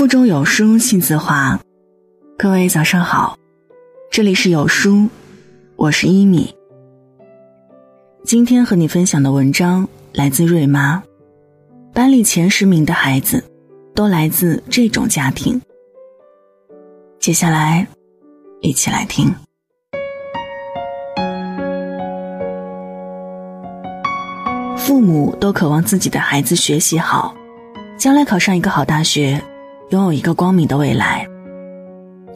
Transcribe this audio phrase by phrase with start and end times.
[0.00, 1.60] 腹中有书气自华，
[2.38, 3.36] 各位早上好，
[4.10, 5.06] 这里是有书，
[5.76, 6.54] 我是一米。
[8.24, 11.02] 今天和你分享的文章来自瑞妈，
[11.92, 13.44] 班里前十名的孩子
[13.94, 15.60] 都来自这种家庭。
[17.18, 17.86] 接下来，
[18.62, 19.30] 一起来听。
[24.78, 27.34] 父母都渴望自己的孩子学习好，
[27.98, 29.38] 将来考上一个好大学。
[29.90, 31.26] 拥有一个光明的未来，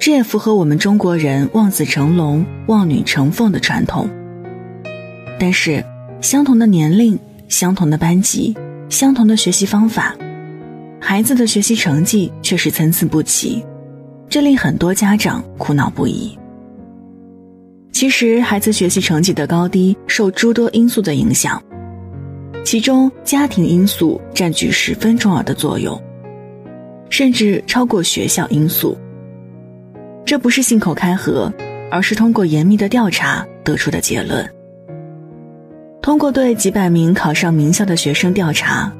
[0.00, 4.10] 这也符合我们中国人望子成龙、望女成凤的传统。
[5.38, 5.84] 但是，
[6.20, 7.16] 相同的年龄、
[7.48, 8.56] 相同的班级、
[8.88, 10.16] 相同的学习方法，
[11.00, 13.64] 孩子的学习成绩却是参差不齐，
[14.28, 16.36] 这令很多家长苦恼不已。
[17.92, 21.62] 其实，孩子学习成绩的高低受诸多因素的影响，
[22.64, 25.96] 其中家庭因素占据十分重要的作用。
[27.10, 28.96] 甚至超过学校因素。
[30.24, 31.52] 这不是信口开河，
[31.90, 34.48] 而是通过严密的调查得出的结论。
[36.00, 38.92] 通过对几百名考上名校的学生调查，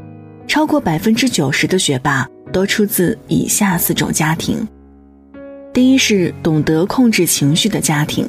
[0.47, 4.67] 超过百分之九十的学霸都出自以下四种家庭：
[5.73, 8.27] 第一是懂得控制情绪的家庭。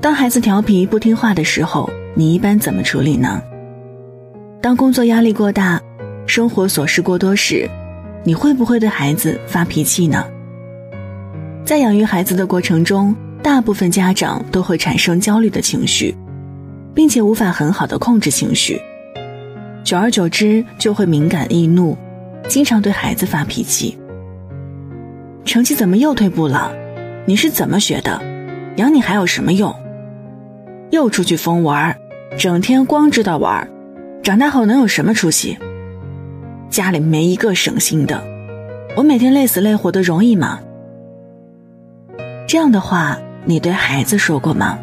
[0.00, 3.40] 当孩子调皮不听话的时候，你一般怎么处理呢？
[4.62, 5.80] 当工作压力过大，
[6.26, 7.68] 生活琐事过多时。
[8.22, 10.24] 你会不会对孩子发脾气呢？
[11.64, 16.14] 在养育孩子的过程中，大部分家长都会产生焦虑的情绪，
[16.94, 18.80] 并且无法很好的控制情绪，
[19.82, 21.96] 久而久之就会敏感易怒，
[22.48, 23.98] 经常对孩子发脾气。
[25.44, 26.70] 成绩怎么又退步了？
[27.24, 28.20] 你是怎么学的？
[28.76, 29.74] 养你还有什么用？
[30.90, 31.96] 又出去疯玩，
[32.36, 33.66] 整天光知道玩，
[34.22, 35.56] 长大后能有什么出息？
[36.70, 38.22] 家里没一个省心的，
[38.96, 40.60] 我每天累死累活的容易吗？
[42.46, 44.78] 这样的话，你对孩子说过吗？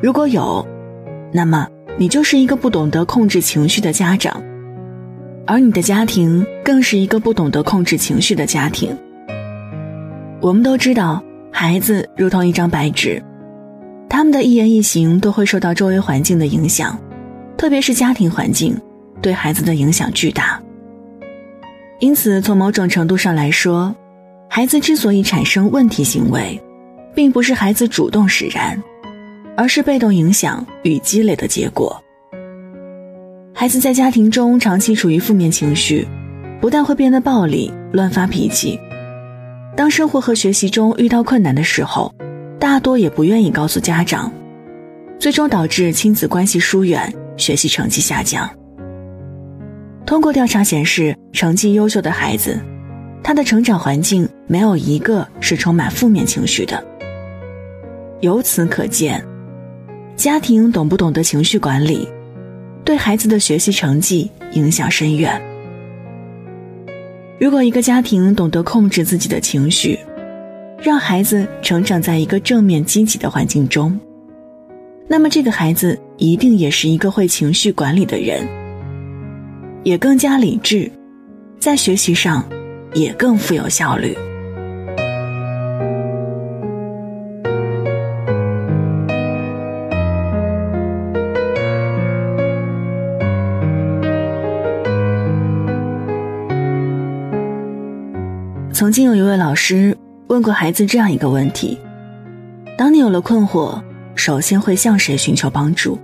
[0.00, 0.66] 如果有，
[1.30, 1.68] 那么
[1.98, 4.42] 你就是一个不懂得控制情绪的家长，
[5.46, 8.96] 而你的家庭更是一个不懂得控制情绪的家庭。
[10.40, 11.22] 我们都知道，
[11.52, 13.22] 孩子如同一张白纸，
[14.08, 16.98] 他们的一言一行都会受到周围环境的影响，
[17.58, 18.74] 特别是家庭环境。
[19.24, 20.62] 对孩子的影响巨大，
[21.98, 23.96] 因此从某种程度上来说，
[24.50, 26.60] 孩子之所以产生问题行为，
[27.14, 28.78] 并不是孩子主动使然，
[29.56, 31.98] 而是被动影响与积累的结果。
[33.54, 36.06] 孩子在家庭中长期处于负面情绪，
[36.60, 38.78] 不但会变得暴力、乱发脾气，
[39.74, 42.14] 当生活和学习中遇到困难的时候，
[42.60, 44.30] 大多也不愿意告诉家长，
[45.18, 48.46] 最终导致亲子关系疏远，学习成绩下降。
[50.06, 52.60] 通过调查显示，成绩优秀的孩子，
[53.22, 56.84] 他的成长环境没有一个是充满负面情绪的。
[58.20, 59.24] 由此可见，
[60.14, 62.06] 家庭懂不懂得情绪管理，
[62.84, 65.40] 对孩子的学习成绩影响深远。
[67.40, 69.98] 如果一个家庭懂得控制自己的情绪，
[70.82, 73.98] 让孩子成长在一个正面积极的环境中，
[75.08, 78.46] 那么这个孩子一定也是一个会情绪管理的人。
[79.84, 80.90] 也更加理智，
[81.60, 82.42] 在学习上
[82.94, 84.16] 也更富有效率。
[98.72, 99.96] 曾经有一位老师
[100.28, 101.78] 问过孩子这样一个问题：
[102.78, 103.82] 当你有了困惑，
[104.14, 105.98] 首先会向谁寻求帮助？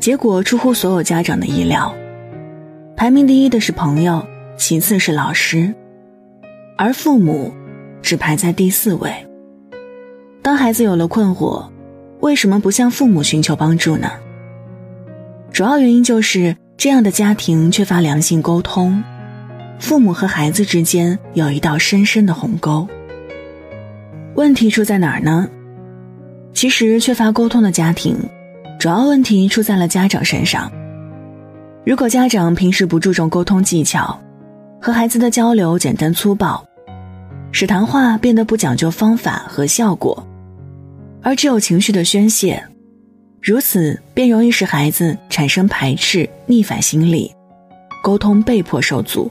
[0.00, 1.94] 结果出乎所有家长的意料。
[3.00, 4.22] 排名第一的是朋友，
[4.58, 5.74] 其次是老师，
[6.76, 7.50] 而父母
[8.02, 9.10] 只排在第四位。
[10.42, 11.66] 当孩子有了困惑，
[12.20, 14.10] 为什么不向父母寻求帮助呢？
[15.50, 19.02] 主要原因就是这样的家庭缺乏良性沟通，
[19.78, 22.86] 父母和孩子之间有一道深深的鸿沟。
[24.34, 25.48] 问题出在哪儿呢？
[26.52, 28.14] 其实，缺乏沟通的家庭，
[28.78, 30.70] 主要问题出在了家长身上。
[31.90, 34.16] 如果家长平时不注重沟通技巧，
[34.80, 36.64] 和孩子的交流简单粗暴，
[37.50, 40.24] 使谈话变得不讲究方法和效果，
[41.20, 42.64] 而只有情绪的宣泄，
[43.42, 47.34] 如此便容易使孩子产生排斥、逆反心理，
[48.04, 49.28] 沟通被迫受阻。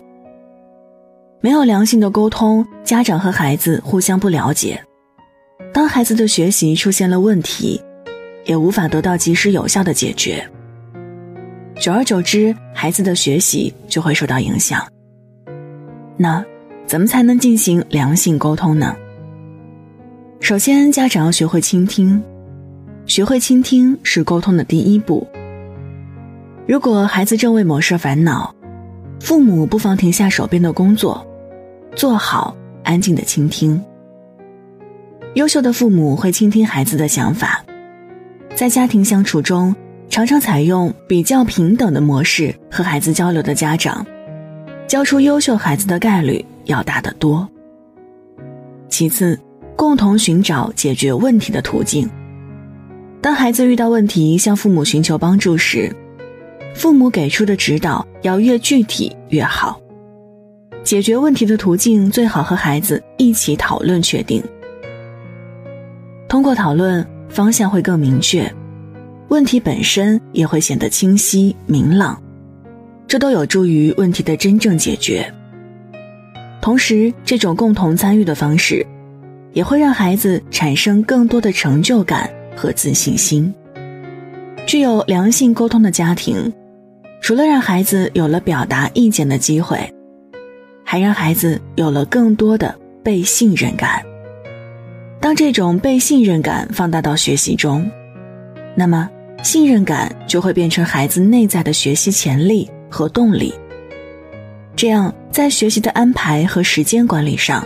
[1.39, 4.83] 没有良性的沟通，家长和孩子互相不了解，
[5.73, 7.81] 当孩子的学习出现了问题，
[8.43, 10.45] 也无法得到及时有效的解决。
[11.79, 14.85] 久而久之，孩子的学习就会受到影响。
[16.17, 16.43] 那
[16.85, 18.93] 怎么才能进行良性沟通呢？
[20.41, 22.21] 首先，家长要学会倾听，
[23.05, 25.25] 学会倾听是沟通的第一步。
[26.67, 28.53] 如果孩子正为某事烦恼，
[29.21, 31.25] 父母不妨停下手边的工作，
[31.95, 32.53] 做好
[32.83, 33.81] 安静的倾听。
[35.35, 37.63] 优秀的父母会倾听孩子的想法，
[38.53, 39.73] 在家庭相处中，
[40.09, 44.05] 常常采用比较平等的模式和孩子交流的家长，
[44.87, 47.47] 教出优秀孩子的概率要大得多。
[48.89, 49.39] 其次，
[49.75, 52.09] 共同寻找解决问题的途径。
[53.21, 55.95] 当孩子遇到问题向父母寻求帮助时，
[56.73, 59.79] 父母给出的指导要越具体越好。
[60.83, 64.43] 解决问题的途径最好和孩子一起讨论确定。
[66.27, 68.51] 通过讨论，方向会更明确，
[69.29, 72.21] 问题本身也会显得清晰明朗，
[73.07, 75.31] 这都有助于问题的真正解决。
[76.59, 78.85] 同时，这种共同参与的方式，
[79.53, 83.53] 也会让孩子产生更多的成就感和自信心。
[84.65, 86.51] 具有良性沟通的家庭，
[87.21, 89.77] 除了让孩子有了表达意见的机会，
[90.83, 94.03] 还让孩子有了更多的被信任感。
[95.19, 97.89] 当这种被信任感放大到学习中，
[98.75, 99.09] 那么
[99.41, 103.53] 信任感就会变成孩子内在的学习潜力和动力。
[104.75, 107.65] 这样，在学习的安排和时间管理上，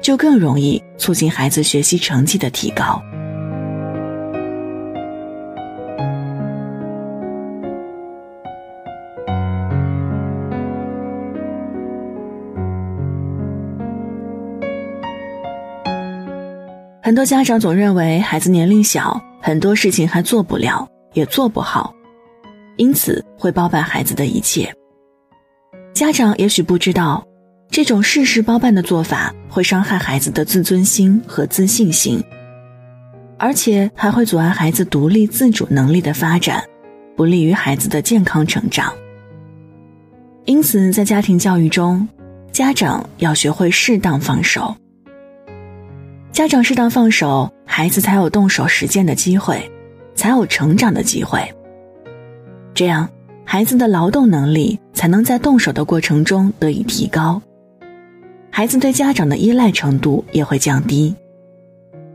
[0.00, 3.00] 就更容易促进孩子学习成绩的提高。
[17.00, 21.94] 很多家长总认为孩子年龄小，很多事情还做不了，也做不好，
[22.76, 24.72] 因此会包办孩子的一切。
[25.94, 27.26] 家长也许不知道，
[27.70, 32.22] 这种事事包办的做法会伤害孩子的自尊心和自信心，
[33.36, 36.64] 而且还会阻碍孩子独立自主能力的发展，
[37.16, 38.92] 不利于孩子的健康成长。
[40.44, 42.08] 因此，在家庭教育中，
[42.52, 44.74] 家长要学会适当放手。
[46.32, 49.68] 家长适当放手，孩子才有动手实践的机会，
[50.18, 51.40] 才有成长的机会。
[52.74, 53.08] 这样，
[53.44, 57.40] 孩子的劳动能力才能在动手的过程中得以提高，
[58.50, 61.14] 孩子对家长的依赖程度也会降低，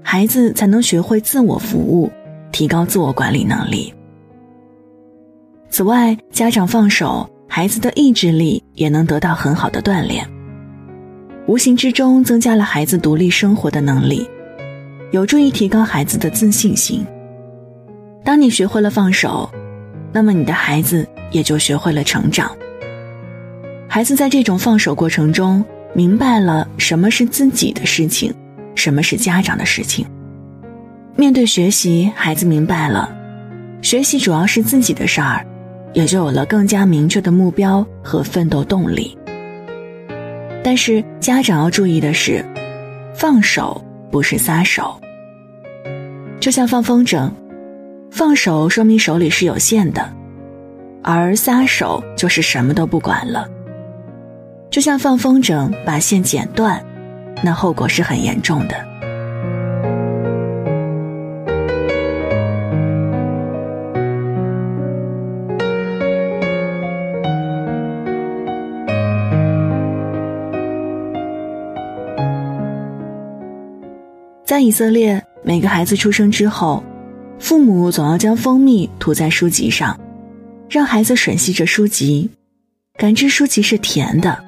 [0.02, 2.12] 孩子才能学会自我服务，
[2.52, 3.94] 提高自我管理能力。
[5.70, 10.28] 此外，家长放手，孩子的意志力也能得到很好的锻炼。
[11.48, 14.28] 无形之中增加了孩子独立生活的能力，
[15.12, 17.06] 有助于提高孩子的自信心。
[18.24, 19.50] 当你学会了放手，
[20.12, 22.56] 那么你的孩子也就学会了成长。
[23.88, 28.34] 孩子在这种放手过程中，明白了什么是自己的事情，
[28.76, 30.06] 什么是家长的事情。
[31.16, 33.14] 面对学习，孩子明白了，
[33.82, 35.46] 学习主要是自己的事儿，
[35.94, 39.16] 也就有了更加明确的目标和奋斗动力。
[40.64, 42.44] 但是家长要注意的是，
[43.14, 44.98] 放手不是撒手。
[46.40, 47.30] 就像放风筝，
[48.14, 50.08] 放手说明手里是有限的，
[51.02, 53.50] 而撒手就是什么都不管了。
[54.70, 56.80] 就像放风筝把线剪断，
[57.44, 58.76] 那后果是很严重的。
[74.46, 76.84] 在以色列，每个孩子出生之后，
[77.40, 80.00] 父母总要将蜂蜜涂在书籍上，
[80.70, 82.30] 让孩子吮吸着书籍，
[82.98, 84.44] 感知书籍是甜的。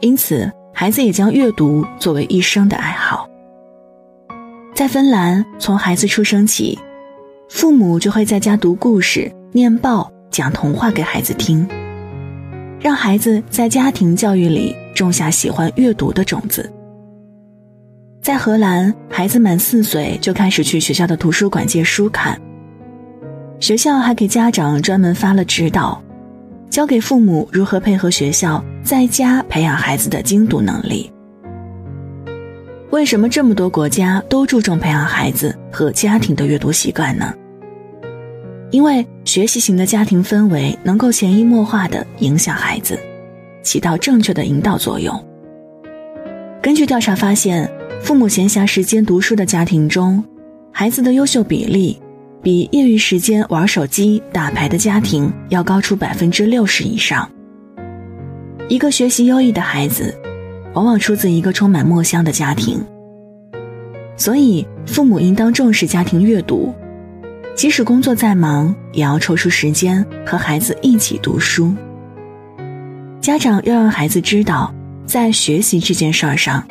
[0.00, 3.28] 因此，孩子也将阅读作为一生的爱好。
[4.74, 6.78] 在芬兰，从孩子出生起，
[7.48, 11.66] 父母就会在家读故事、念报、讲童话给孩子听，
[12.80, 16.72] 让孩子在家庭教育里种下喜欢阅读的种子。
[18.28, 22.38] 在荷兰，孩子满四岁就开始去学校的图书馆借书看。
[23.58, 25.98] 学校还给家长专门发了指导，
[26.68, 31.10] 教给父母如何配合学校在家培养孩子的精读能力。
[32.90, 37.32] 为什么这么多国家都注重培养孩子和家庭的阅读习惯呢？
[38.70, 43.00] 因为学习型的家庭氛围能够潜移默化地影响孩子，
[43.62, 45.27] 起到正确的引导作用。
[46.68, 47.66] 根据调查发现。
[48.02, 50.22] 父母闲暇时间读书的家庭中，
[50.70, 51.98] 孩子的优秀比例
[52.42, 57.26] 比业余时间玩手机、打牌的家庭要高出百分之六十以上。
[58.68, 60.14] 一个学习优异的孩子，
[60.74, 62.78] 往往出自一个充满墨香的家庭。
[64.14, 66.74] 所以，父母应当重视家庭阅读，
[67.56, 71.74] 即使工作再忙，也要抽出时间和孩子一起读书。
[73.22, 74.72] 家长要让孩子知道，
[75.08, 76.62] 在学习这件事儿上，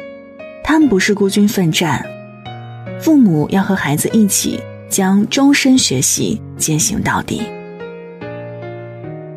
[0.64, 2.06] 他们不是孤军奋战，
[3.02, 7.42] 父母要和孩子一起将终身学习践行到底。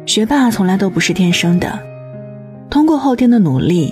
[0.04, 1.80] 学霸从来都不是天生的。
[2.68, 3.90] 通过后天的努力，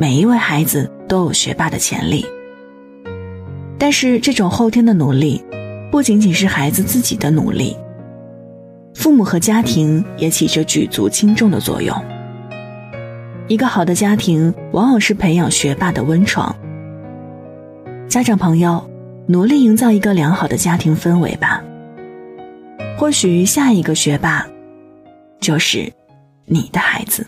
[0.00, 2.24] 每一位孩子都有学霸的潜力。
[3.76, 5.44] 但是，这种后天的努力，
[5.92, 7.76] 不仅仅是孩子自己的努力，
[8.94, 11.94] 父母和家庭也起着举足轻重的作用。
[13.48, 16.54] 一个好的家庭，往往是培养学霸的温床。
[18.08, 18.84] 家长朋友，
[19.28, 21.62] 努力营造一个良好的家庭氛围吧。
[22.98, 24.44] 或许下一个学霸，
[25.40, 25.92] 就是
[26.44, 27.24] 你的孩子。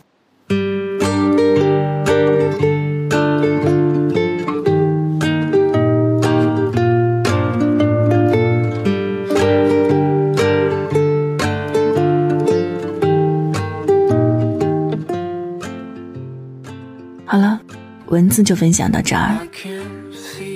[18.39, 19.37] 文字就分享到这儿。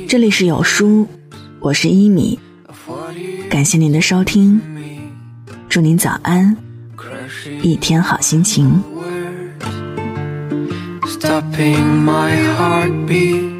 [0.06, 1.08] 这里是有书，
[1.58, 2.38] 我是一米，
[3.50, 4.60] 感谢您的收听，
[5.68, 6.56] 祝您早安，
[7.60, 8.80] 一天好心情。
[11.08, 13.50] stopping my heartbeat.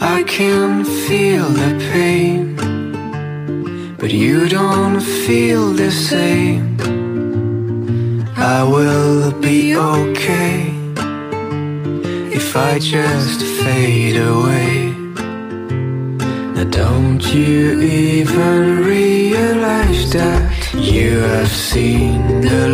[0.00, 2.56] I can feel the pain,
[3.98, 6.76] but you don't feel the same.
[8.36, 10.73] I will be okay
[12.46, 14.90] if I just fade away.
[16.54, 22.73] Now, don't you even realize that you have seen the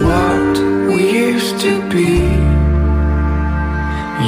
[0.00, 0.56] What
[0.88, 2.16] we used to be,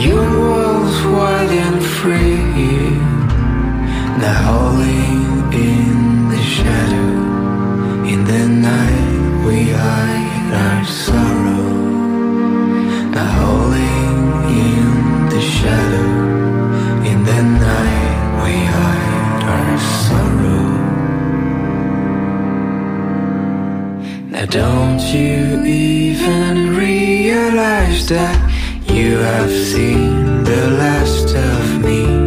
[0.05, 2.37] young walls wild and free,
[4.21, 7.13] now howling in the shadow.
[8.13, 11.73] In the night we hide our sorrow,
[13.15, 14.19] now howling
[14.69, 16.11] in the shadow.
[17.11, 18.90] In the night we hide
[24.51, 28.37] don't you even realize that
[28.89, 32.20] You have seen the last of me